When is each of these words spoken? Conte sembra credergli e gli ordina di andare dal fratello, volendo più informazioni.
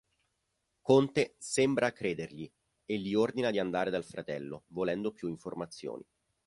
Conte 0.81 1.35
sembra 1.37 1.91
credergli 1.91 2.51
e 2.85 2.97
gli 2.97 3.13
ordina 3.13 3.51
di 3.51 3.59
andare 3.59 3.91
dal 3.91 4.03
fratello, 4.03 4.63
volendo 4.69 5.11
più 5.13 5.29
informazioni. 5.29 6.03